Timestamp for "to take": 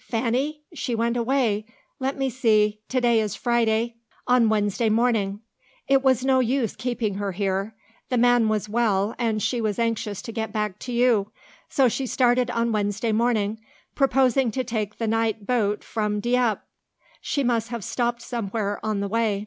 14.50-14.98